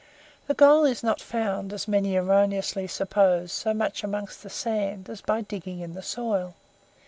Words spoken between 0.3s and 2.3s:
The gold is not found, as many